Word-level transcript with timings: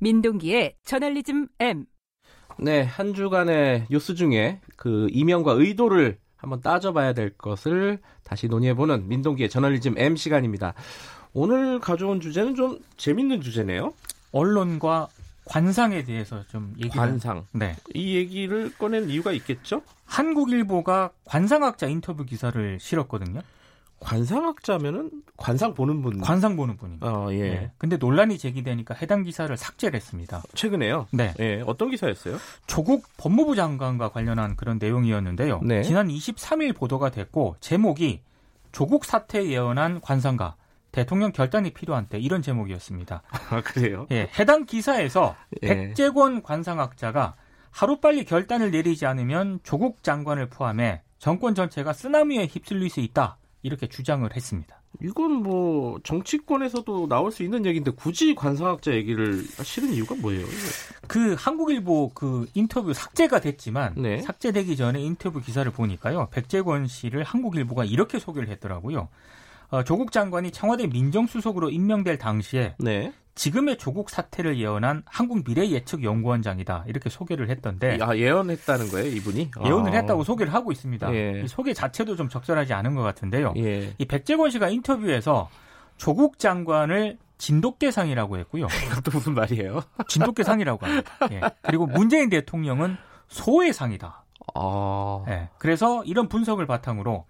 민동기의 0.00 0.76
저널리즘 0.84 1.48
M. 1.60 1.84
네, 2.58 2.82
한 2.82 3.14
주간의 3.14 3.86
뉴스 3.90 4.14
중에 4.14 4.60
그 4.76 5.08
이면과 5.10 5.52
의도를 5.52 6.18
한번 6.36 6.60
따져봐야 6.62 7.12
될 7.12 7.36
것을 7.36 7.98
다시 8.24 8.48
논의해보는 8.48 9.08
민동기의 9.08 9.50
저널리즘 9.50 9.98
M 9.98 10.16
시간입니다. 10.16 10.74
오늘 11.32 11.78
가져온 11.78 12.20
주제는 12.20 12.54
좀 12.54 12.78
재밌는 12.96 13.42
주제네요. 13.42 13.92
언론과 14.32 15.08
관상에 15.44 16.02
대해서 16.04 16.44
좀 16.48 16.74
얘기. 16.78 16.88
관상. 16.96 17.46
네. 17.52 17.76
이 17.94 18.16
얘기를 18.16 18.72
꺼낸 18.78 19.08
이유가 19.10 19.32
있겠죠? 19.32 19.82
한국일보가 20.06 21.10
관상학자 21.24 21.88
인터뷰 21.88 22.24
기사를 22.24 22.78
실었거든요. 22.80 23.40
관상학자면은 24.00 25.10
관상 25.36 25.74
보는 25.74 26.02
분. 26.02 26.20
관상 26.20 26.56
보는 26.56 26.76
분입니다. 26.76 27.06
어, 27.06 27.32
예. 27.32 27.38
네. 27.38 27.70
근데 27.78 27.96
논란이 27.96 28.38
제기되니까 28.38 28.94
해당 28.94 29.22
기사를 29.22 29.54
삭제를 29.56 29.94
했습니다. 29.94 30.42
최근에요? 30.54 31.06
네. 31.12 31.34
예. 31.38 31.62
어떤 31.66 31.90
기사였어요? 31.90 32.38
조국 32.66 33.04
법무부 33.18 33.54
장관과 33.54 34.10
관련한 34.10 34.56
그런 34.56 34.78
내용이었는데요. 34.78 35.60
네. 35.62 35.82
지난 35.82 36.08
23일 36.08 36.74
보도가 36.74 37.10
됐고 37.10 37.56
제목이 37.60 38.22
조국 38.72 39.04
사태 39.04 39.46
예언한 39.46 40.00
관상가 40.00 40.56
대통령 40.92 41.30
결단이 41.32 41.70
필요한 41.70 42.06
때 42.08 42.18
이런 42.18 42.42
제목이었습니다. 42.42 43.22
아, 43.50 43.60
그래요? 43.62 44.06
예, 44.10 44.28
해당 44.38 44.64
기사에서 44.64 45.36
예. 45.62 45.68
백재권 45.68 46.42
관상학자가 46.42 47.36
하루빨리 47.70 48.24
결단을 48.24 48.70
내리지 48.70 49.06
않으면 49.06 49.60
조국 49.62 50.02
장관을 50.02 50.48
포함해 50.48 51.02
정권 51.18 51.54
전체가 51.54 51.92
쓰나미에 51.92 52.46
휩쓸릴 52.46 52.90
수 52.90 53.00
있다. 53.00 53.36
이렇게 53.62 53.86
주장을 53.86 54.28
했습니다. 54.34 54.80
이건 55.02 55.32
뭐 55.32 56.00
정치권에서도 56.02 57.08
나올 57.08 57.30
수 57.30 57.42
있는 57.42 57.64
얘기인데 57.64 57.90
굳이 57.92 58.34
관상학자 58.34 58.92
얘기를 58.92 59.44
싫은 59.62 59.92
이유가 59.92 60.14
뭐예요? 60.16 60.46
그 61.06 61.34
한국일보 61.38 62.10
그 62.14 62.46
인터뷰 62.54 62.92
삭제가 62.92 63.40
됐지만 63.40 63.94
네. 63.96 64.20
삭제되기 64.22 64.76
전에 64.76 65.00
인터뷰 65.00 65.40
기사를 65.40 65.70
보니까요. 65.70 66.28
백재권 66.30 66.86
씨를 66.86 67.22
한국일보가 67.22 67.84
이렇게 67.84 68.18
소개를 68.18 68.48
했더라고요. 68.48 69.08
어, 69.70 69.84
조국 69.84 70.10
장관이 70.10 70.50
청와대 70.50 70.86
민정수석으로 70.88 71.70
임명될 71.70 72.18
당시에 72.18 72.74
네. 72.78 73.12
지금의 73.40 73.78
조국 73.78 74.10
사태를 74.10 74.58
예언한 74.58 75.02
한국 75.06 75.44
미래 75.44 75.66
예측 75.70 76.04
연구원장이다 76.04 76.84
이렇게 76.88 77.08
소개를 77.08 77.48
했던데 77.48 77.96
아, 78.02 78.14
예언했다는 78.14 78.90
거예요, 78.90 79.08
이분이? 79.16 79.52
예언을 79.64 79.92
아. 79.92 79.96
했다고 79.96 80.24
소개를 80.24 80.52
하고 80.52 80.72
있습니다. 80.72 81.14
예. 81.14 81.40
이 81.42 81.48
소개 81.48 81.72
자체도 81.72 82.16
좀 82.16 82.28
적절하지 82.28 82.74
않은 82.74 82.94
것 82.94 83.00
같은데요. 83.00 83.54
예. 83.56 83.94
이 83.96 84.04
백재권 84.04 84.50
씨가 84.50 84.68
인터뷰에서 84.68 85.48
조국 85.96 86.38
장관을 86.38 87.16
진돗개상이라고 87.38 88.36
했고요. 88.40 88.66
이것도 88.92 89.10
무슨 89.10 89.32
말이에요? 89.32 89.84
진돗개상이라고 90.06 90.84
합니다. 90.84 91.10
예. 91.30 91.40
그리고 91.62 91.86
문재인 91.86 92.28
대통령은 92.28 92.98
소의 93.28 93.72
상이다. 93.72 94.22
아. 94.54 95.24
예. 95.28 95.48
그래서 95.56 96.04
이런 96.04 96.28
분석을 96.28 96.66
바탕으로 96.66 97.24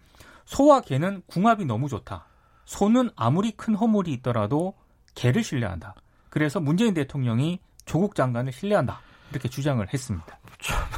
소와 0.44 0.80
개는 0.80 1.22
궁합이 1.28 1.66
너무 1.66 1.88
좋다. 1.88 2.26
소는 2.64 3.10
아무리 3.14 3.52
큰 3.52 3.76
허물이 3.76 4.12
있더라도 4.14 4.74
개를 5.14 5.42
신뢰한다. 5.42 5.94
그래서 6.28 6.60
문재인 6.60 6.94
대통령이 6.94 7.60
조국 7.84 8.14
장관을 8.14 8.52
신뢰한다. 8.52 9.00
이렇게 9.30 9.48
주장을 9.48 9.84
했습니다. 9.92 10.38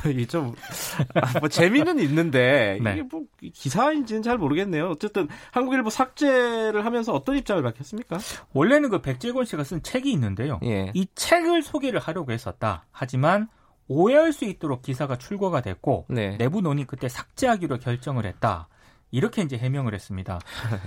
이게 0.06 0.26
좀, 0.26 0.54
아, 1.14 1.38
뭐, 1.38 1.48
재미는 1.48 1.98
있는데, 2.00 2.78
네. 2.82 2.92
이게 2.94 3.02
뭐, 3.02 3.22
기사인지는 3.52 4.22
잘 4.22 4.38
모르겠네요. 4.38 4.88
어쨌든, 4.90 5.28
한국일보 5.52 5.90
삭제를 5.90 6.84
하면서 6.84 7.12
어떤 7.12 7.36
입장을 7.36 7.62
밝혔습니까? 7.62 8.18
원래는 8.52 8.88
그 8.88 9.02
백재권 9.02 9.44
씨가 9.44 9.64
쓴 9.64 9.82
책이 9.82 10.10
있는데요. 10.12 10.58
예. 10.64 10.90
이 10.94 11.06
책을 11.14 11.62
소개를 11.62 12.00
하려고 12.00 12.32
했었다. 12.32 12.86
하지만 12.90 13.48
오해할 13.86 14.32
수 14.32 14.44
있도록 14.46 14.82
기사가 14.82 15.16
출고가 15.16 15.60
됐고 15.60 16.06
네. 16.08 16.36
내부 16.38 16.60
논의 16.60 16.86
그때 16.86 17.08
삭제하기로 17.08 17.78
결정을 17.78 18.24
했다. 18.26 18.68
이렇게 19.12 19.42
이제 19.42 19.56
해명을 19.56 19.94
했습니다. 19.94 20.40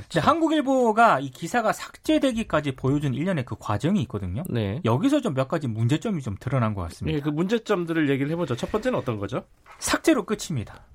근데 0.10 0.20
한국일보가 0.20 1.20
이 1.22 1.30
기사가 1.30 1.72
삭제되기까지 1.72 2.76
보여준 2.76 3.14
일련의 3.14 3.46
그 3.46 3.56
과정이 3.58 4.02
있거든요. 4.02 4.44
네. 4.50 4.82
여기서 4.84 5.22
좀 5.22 5.36
몇 5.36 5.48
가지 5.50 5.68
문제점이 5.68 6.22
좀 6.22 6.36
드러난 6.40 6.74
것 6.74 6.82
같습니다. 6.84 7.18
예, 7.18 7.22
그 7.22 7.30
문제점들을 7.30 8.10
얘기를 8.10 8.32
해보죠. 8.32 8.56
첫 8.56 8.72
번째는 8.72 8.98
어떤 8.98 9.20
거죠? 9.20 9.44
삭제로 9.80 10.26
끝입니다. 10.26 10.86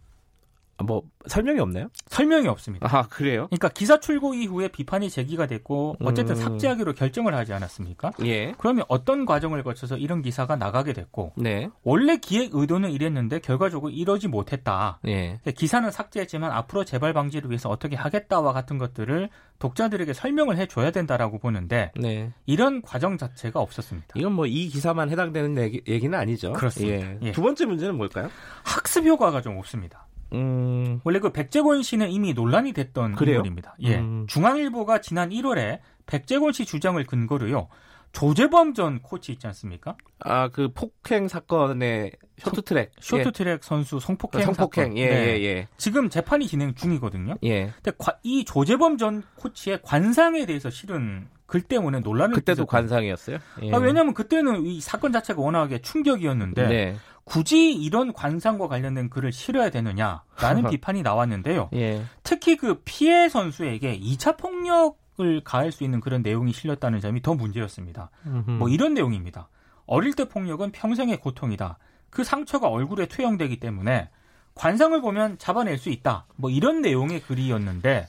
아, 0.81 0.85
뭐, 0.85 1.03
설명이 1.27 1.59
없나요? 1.61 1.89
설명이 2.07 2.47
없습니다. 2.49 2.87
아, 2.91 3.07
그래요? 3.09 3.47
그러니까 3.49 3.69
기사 3.69 3.99
출고 3.99 4.35
이후에 4.35 4.69
비판이 4.69 5.11
제기가 5.11 5.47
됐고 5.47 5.97
어쨌든 6.01 6.37
음. 6.37 6.41
삭제하기로 6.41 6.95
결정을 6.95 7.35
하지 7.35 7.53
않았습니까? 7.55 8.13
예. 8.25 8.53
그러면 8.59 8.85
어떤 8.89 9.25
과정을 9.25 9.63
거쳐서 9.63 9.97
이런 9.97 10.23
기사가 10.23 10.57
나가게 10.57 10.93
됐고 10.93 11.33
네. 11.37 11.71
원래 11.83 12.17
기획 12.19 12.55
의도는 12.55 12.91
이랬는데 12.91 13.41
결과적으로 13.41 13.91
이러지 13.91 14.29
못했다. 14.29 14.99
예. 15.07 15.41
기사는 15.57 15.91
삭제했지만 15.91 16.51
앞으로 16.53 16.85
재발 16.85 17.13
방지를 17.13 17.51
위해서 17.51 17.69
어떻게 17.69 17.97
하겠다와 17.97 18.53
같은 18.53 18.79
것들을 18.79 19.31
독자들에게 19.59 20.13
설명을 20.15 20.57
해줘야 20.57 20.91
된다라고 20.91 21.39
보는데 21.39 21.93
네. 21.97 22.33
이런 22.47 22.81
과정 22.83 23.19
자체가 23.19 23.61
없었습니다. 23.61 24.09
이건 24.17 24.33
뭐 24.33 24.51
이 24.51 24.69
기사만 24.69 25.11
해당되는 25.11 25.57
얘기, 25.59 25.81
얘기는 25.87 26.19
아니죠. 26.19 26.53
그렇습니다. 26.55 27.07
예. 27.07 27.19
예. 27.23 27.33
두 27.33 27.41
번째 27.41 27.67
문제는 27.67 27.97
뭘까요? 27.97 28.29
학습 28.65 29.05
효과가 29.07 29.43
좀 29.43 29.57
없습니다. 29.59 30.07
음, 30.33 31.01
원래 31.05 31.19
그 31.19 31.31
백재권 31.33 31.83
씨는 31.83 32.11
이미 32.11 32.33
논란이 32.33 32.73
됐던 32.73 33.15
그래요? 33.17 33.37
인물입니다. 33.37 33.77
예. 33.81 33.97
음. 33.99 34.27
중앙일보가 34.29 35.01
지난 35.01 35.31
1월에 35.31 35.81
백재권 36.07 36.53
씨 36.53 36.65
주장을 36.65 37.03
근거로요. 37.05 37.69
조재범 38.13 38.75
전 38.75 39.01
코치 39.03 39.31
있지 39.33 39.47
않습니까? 39.47 39.95
아, 40.19 40.49
그 40.49 40.73
폭행 40.73 41.29
사건의 41.29 42.11
쇼트트랙. 42.39 42.91
쇼트트랙 43.01 43.63
선수 43.63 44.01
성폭행 44.01 44.41
예. 44.41 44.45
성폭행. 44.47 44.85
사건. 44.87 44.99
예, 44.99 45.07
네. 45.09 45.15
예, 45.39 45.45
예. 45.45 45.69
지금 45.77 46.09
재판이 46.11 46.49
진행 46.49 46.75
중이거든요. 46.75 47.37
예. 47.45 47.67
근데 47.77 47.93
과- 47.99 48.19
이 48.25 48.45
조재범 48.45 48.99
전 48.99 49.23
코치의 49.37 49.81
관상에 49.85 50.45
대해서 50.45 50.71
실은 50.71 51.29
글 51.47 51.61
때문에 51.63 52.01
논란을 52.01 52.35
그때도 52.35 52.63
빚었거든요. 52.65 52.67
관상이었어요? 52.89 53.39
예. 53.63 53.73
아, 53.73 53.77
왜냐하면 53.79 54.13
그때는 54.15 54.67
이 54.67 54.81
사건 54.81 55.13
자체가 55.13 55.41
워낙에 55.41 55.79
충격이었는데 55.81 56.67
네. 56.69 56.97
굳이 57.31 57.73
이런 57.73 58.13
관상과 58.13 58.67
관련된 58.67 59.09
글을 59.09 59.31
실어야 59.31 59.71
되느냐라는 59.71 60.67
비판이 60.71 61.03
나왔는데요. 61.03 61.71
예. 61.75 62.03
특히 62.25 62.57
그 62.57 62.83
피해 62.85 63.29
선수에게 63.29 64.01
2차 64.01 64.37
폭력을 64.37 65.41
가할 65.45 65.71
수 65.71 65.85
있는 65.85 66.01
그런 66.01 66.23
내용이 66.23 66.53
실렸다는 66.53 67.01
점이 67.01 67.23
더 67.23 67.35
문제였습니다. 67.35 68.11
음흠. 68.27 68.51
뭐 68.51 68.69
이런 68.69 68.95
내용입니다. 68.95 69.49
어릴 69.87 70.15
때 70.15 70.25
폭력은 70.25 70.73
평생의 70.73 71.19
고통이다. 71.19 71.79
그 72.11 72.25
상처가 72.25 72.67
얼굴에 72.67 73.07
투영되기 73.07 73.61
때문에 73.61 74.09
관상을 74.57 75.01
보면 75.01 75.39
잡아낼 75.39 75.79
수 75.79 75.91
있다. 75.91 76.27
뭐 76.35 76.51
이런 76.51 76.81
내용의 76.81 77.21
글이었는데 77.21 78.09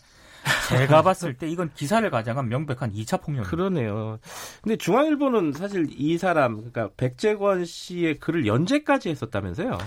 제가 0.78 1.02
봤을 1.02 1.34
때 1.36 1.48
이건 1.48 1.72
기사를 1.74 2.08
가장한 2.10 2.50
명백한 2.50 2.94
2차 2.94 3.22
폭력입니다. 3.22 3.50
그러네요. 3.50 4.20
근데 4.62 4.76
중앙일보는 4.78 5.54
사실 5.54 5.88
이 5.90 6.18
사람, 6.18 6.56
그러니까 6.58 6.90
백재권 6.98 7.66
씨의 7.66 8.20
글을 8.20 8.46
연재까지 8.48 9.10
했었다면서요? 9.10 9.78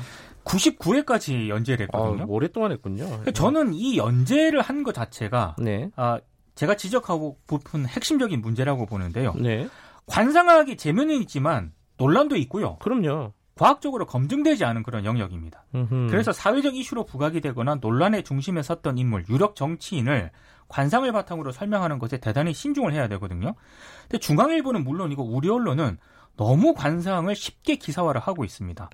99회까지 0.45 1.49
연재를 1.49 1.89
아, 1.93 1.99
했거든요. 1.99 2.27
오랫동안 2.29 2.73
했군요. 2.73 3.23
저는 3.33 3.73
이 3.75 3.97
연재를 3.97 4.61
한 4.61 4.83
것 4.85 4.93
자체가 4.95 5.57
네. 5.59 5.91
아, 5.97 6.19
제가 6.55 6.77
지적하고 6.77 7.39
싶은 7.51 7.87
핵심적인 7.87 8.41
문제라고 8.43 8.85
보는데요. 8.87 9.33
네. 9.37 9.67
관상학이 10.07 10.77
재면은 10.77 11.15
있지만 11.23 11.73
논란도 11.97 12.37
있고요. 12.37 12.77
그럼요. 12.81 13.33
과학적으로 13.57 14.07
검증되지 14.07 14.65
않은 14.65 14.83
그런 14.83 15.05
영역입니다. 15.05 15.65
음흠. 15.75 16.09
그래서 16.11 16.33
사회적 16.33 16.75
이슈로 16.75 17.05
부각이 17.05 17.41
되거나 17.41 17.77
논란의 17.77 18.25
중심에 18.25 18.63
섰던 18.63 18.99
인물, 18.99 19.25
유력 19.29 19.55
정치인을 19.55 20.31
관상을 20.69 21.11
바탕으로 21.13 21.53
설명하는 21.53 21.99
것에 21.99 22.19
대단히 22.19 22.53
신중을 22.53 22.93
해야 22.93 23.07
되거든요. 23.09 23.55
근데 24.03 24.19
중앙일보는 24.19 24.83
물론이고 24.83 25.23
우리 25.23 25.49
언론은 25.49 25.99
너무 26.37 26.75
관상을 26.75 27.33
쉽게 27.35 27.77
기사화를 27.77 28.21
하고 28.21 28.45
있습니다. 28.45 28.91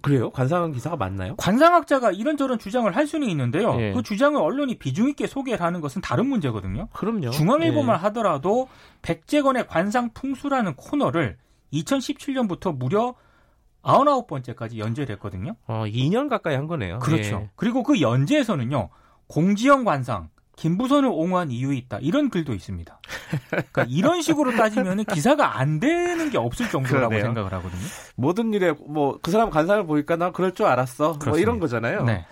그래요? 0.00 0.30
관상 0.30 0.72
기사가 0.72 0.96
맞나요? 0.96 1.36
관상학자가 1.36 2.10
이런저런 2.10 2.58
주장을 2.58 2.94
할 2.94 3.06
수는 3.06 3.28
있는데요. 3.28 3.80
예. 3.80 3.92
그 3.92 4.02
주장을 4.02 4.40
언론이 4.40 4.78
비중 4.78 5.08
있게 5.08 5.28
소개를 5.28 5.64
하는 5.64 5.80
것은 5.80 6.02
다른 6.02 6.26
문제거든요. 6.26 6.88
그럼요. 6.92 7.30
중앙일보만 7.30 7.96
예. 7.96 8.00
하더라도 8.02 8.68
백재건의 9.02 9.68
관상 9.68 10.10
풍수라는 10.12 10.74
코너를 10.74 11.36
2017년부터 11.72 12.76
무려 12.76 13.14
99번째까지 13.82 14.78
연재를 14.78 15.14
했거든요. 15.16 15.56
어, 15.66 15.84
2년 15.86 16.28
가까이 16.28 16.54
한 16.54 16.66
거네요. 16.66 16.98
그렇죠. 17.00 17.36
예. 17.42 17.50
그리고 17.56 17.82
그 17.82 18.00
연재에서는요. 18.00 18.88
공지영 19.28 19.84
관상, 19.84 20.28
김부선을 20.56 21.08
옹호한 21.08 21.50
이유 21.50 21.72
있다. 21.74 21.98
이런 22.00 22.28
글도 22.30 22.52
있습니다. 22.54 23.00
그러니까 23.50 23.84
이런 23.88 24.20
식으로 24.22 24.52
따지면 24.56 25.04
기사가 25.04 25.58
안 25.58 25.80
되는 25.80 26.30
게 26.30 26.38
없을 26.38 26.68
정도라고 26.68 27.08
그러네요. 27.08 27.22
생각을 27.24 27.52
하거든요. 27.54 27.80
모든 28.16 28.52
일에 28.52 28.72
뭐 28.72 29.18
그 29.22 29.30
사람 29.30 29.50
관상을 29.50 29.86
보니까 29.86 30.16
나 30.16 30.30
그럴 30.30 30.52
줄 30.52 30.66
알았어. 30.66 31.04
뭐 31.10 31.18
그렇습니다. 31.18 31.40
이런 31.40 31.58
거잖아요. 31.58 32.04
네. 32.04 32.26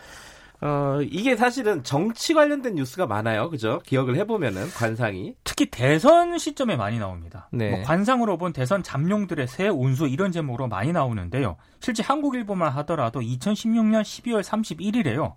어, 0.62 1.00
이게 1.02 1.36
사실은 1.36 1.82
정치 1.82 2.34
관련된 2.34 2.74
뉴스가 2.74 3.06
많아요. 3.06 3.48
그죠? 3.48 3.80
기억을 3.86 4.16
해보면은, 4.16 4.70
관상이. 4.70 5.34
특히 5.42 5.66
대선 5.70 6.36
시점에 6.38 6.76
많이 6.76 6.98
나옵니다. 6.98 7.48
네. 7.50 7.70
뭐 7.70 7.82
관상으로 7.82 8.36
본 8.36 8.52
대선 8.52 8.82
잠룡들의 8.82 9.48
새 9.48 9.68
운수 9.68 10.06
이런 10.06 10.32
제목으로 10.32 10.68
많이 10.68 10.92
나오는데요. 10.92 11.56
실제 11.80 12.02
한국일보만 12.02 12.70
하더라도 12.72 13.20
2016년 13.20 14.02
12월 14.02 14.42
31일에요. 14.42 15.34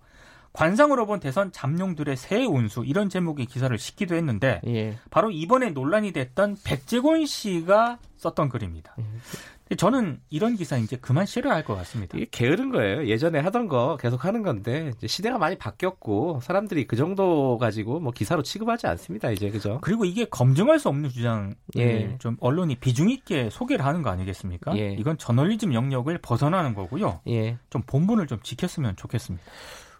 관상으로 0.52 1.08
본 1.08 1.20
대선 1.20 1.52
잠룡들의 1.52 2.16
새 2.16 2.46
운수 2.46 2.84
이런 2.86 3.10
제목의 3.10 3.48
기사를 3.48 3.76
싣기도 3.78 4.16
했는데 4.16 4.62
예. 4.68 4.98
바로 5.10 5.32
이번에 5.32 5.72
논란이 5.72 6.12
됐던 6.12 6.58
백재곤 6.64 7.26
씨가 7.26 7.98
썼던 8.18 8.50
글입니다. 8.50 8.96
저는 9.76 10.20
이런 10.30 10.56
기사 10.56 10.78
이제 10.78 10.96
그만 10.98 11.26
싫어할 11.26 11.64
것 11.64 11.76
같습니다. 11.76 12.18
이게 12.18 12.28
게으른 12.30 12.72
거예요. 12.72 13.08
예전에 13.08 13.40
하던 13.40 13.68
거 13.68 13.98
계속 14.00 14.26
하는 14.26 14.44
건데, 14.44 14.92
시대가 15.06 15.38
많이 15.38 15.58
바뀌었고, 15.58 16.40
사람들이 16.42 16.88
그 16.88 16.96
정도 16.96 17.58
가지고 17.58 18.00
뭐 18.00 18.12
기사로 18.12 18.44
취급하지 18.44 18.88
않습니다, 18.88 19.32
이제. 19.32 19.50
그죠? 19.50 19.80
그리고 19.82 20.06
이게 20.06 20.26
검증할 20.26 20.80
수 20.80 20.90
없는 20.90 21.10
주장, 21.10 21.56
예. 21.78 22.18
좀 22.20 22.38
언론이 22.40 22.76
비중 22.76 23.10
있게 23.10 23.50
소개를 23.50 23.86
하는 23.86 24.02
거 24.02 24.10
아니겠습니까? 24.10 24.78
예. 24.78 24.94
이건 24.94 25.18
저널리즘 25.18 25.74
영역을 25.74 26.20
벗어나는 26.20 26.74
거고요. 26.74 27.22
예. 27.28 27.58
좀 27.70 27.82
본분을 27.84 28.28
좀 28.28 28.40
지켰으면 28.42 28.96
좋겠습니다. 28.96 29.44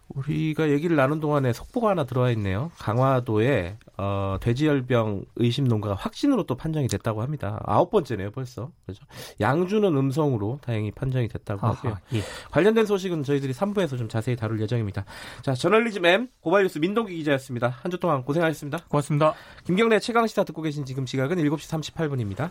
우리가 0.08 0.68
얘기를 0.70 0.96
나눈 0.96 1.18
동안에 1.20 1.52
속보가 1.52 1.90
하나 1.90 2.04
들어와 2.04 2.30
있네요. 2.32 2.70
강화도에 2.78 3.78
어, 3.96 4.36
돼지열병 4.40 5.24
의심 5.36 5.64
농가가 5.64 5.94
확진으로 5.94 6.44
또 6.44 6.56
판정이 6.56 6.88
됐다고 6.88 7.22
합니다. 7.22 7.60
아홉 7.64 7.90
번째네요, 7.90 8.30
벌써. 8.32 8.70
그죠? 8.86 9.04
양주는 9.40 9.96
음성으로 9.96 10.58
다행히 10.62 10.90
판정이 10.90 11.28
됐다고 11.28 11.66
하고요. 11.66 11.92
아하, 11.92 12.00
예. 12.14 12.20
관련된 12.50 12.86
소식은 12.86 13.22
저희들이 13.22 13.52
3부에서 13.52 13.96
좀 13.96 14.08
자세히 14.08 14.36
다룰 14.36 14.60
예정입니다. 14.60 15.04
자, 15.42 15.54
저널리즘 15.54 16.04
M 16.04 16.28
고발뉴스 16.40 16.78
민동기 16.78 17.14
기자였습니다. 17.16 17.68
한 17.68 17.90
주 17.94 17.98
동안 17.98 18.24
고생하셨습니다. 18.24 18.78
고맙습니다. 18.88 19.34
김경래 19.64 20.00
최강 20.00 20.26
시사 20.26 20.42
듣고 20.42 20.62
계신 20.62 20.84
지금 20.84 21.06
시각은 21.06 21.36
7시 21.36 21.92
38분입니다. 21.94 22.50